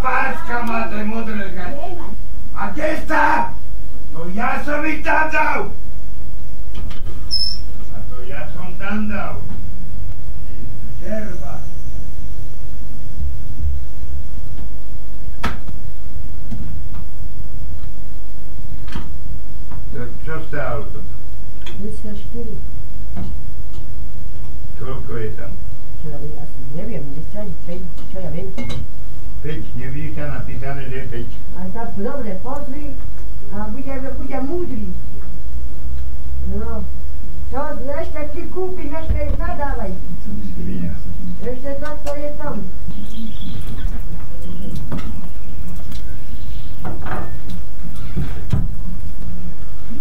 [0.00, 1.98] páska má tie modré gače.
[2.56, 3.52] A kde sa?
[4.12, 5.60] No ja som ich tam dal.
[7.92, 9.40] A to ja som tam dal.
[11.00, 11.54] Žerba.
[19.92, 21.00] Tak čo stálo to?
[21.80, 22.56] 34.
[24.78, 25.52] Koľko je tam?
[26.00, 27.04] Čo ja viem, asi neviem,
[27.34, 28.48] 10, 5, čo ja viem.
[29.42, 31.58] 5, nevidíš tam napísané, že je 5.
[31.58, 32.94] A tak dobre, pozri
[33.50, 34.86] a bude, bude múdry.
[36.54, 36.86] No,
[37.50, 39.92] čo ešte ti kúpim, ešte nadávaj.
[40.22, 40.94] Skriňa.
[41.42, 42.56] Ešte to, to je tam.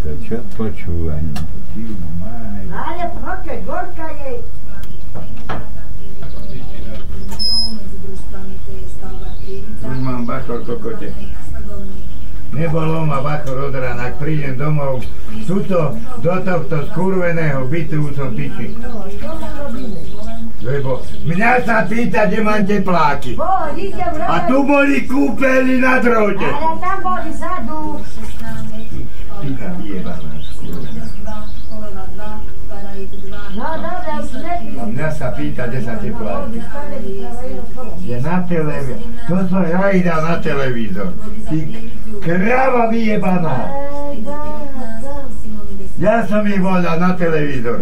[0.02, 1.34] To čo počúvaním?
[1.74, 1.84] Ty
[2.22, 2.66] maj.
[2.70, 4.34] Ale počkaj, gorka je.
[9.82, 9.98] Už
[10.52, 11.14] bachor kokote.
[12.52, 15.00] Nebolo ma bachor od rána, ak prídem domov,
[15.48, 18.76] tuto, do tohto skurveného bytu už som piči.
[20.62, 23.40] Lebo mňa sa pýta, kde mám tepláky.
[24.28, 26.44] A tu boli kúpeli na drote.
[26.52, 27.80] Ale tam boli zadu.
[29.42, 31.06] Pýta vyjebaná skurvená.
[33.52, 34.76] No dobre, už nepíš.
[34.76, 36.60] A mňa sa pýta, kde sa tepláky.
[38.22, 39.00] na televisor.
[39.28, 41.10] To sa hajda na televizor.
[41.50, 41.58] Ty
[42.22, 43.58] krava vyjebaná.
[46.02, 47.82] Ja som ich volal na televisão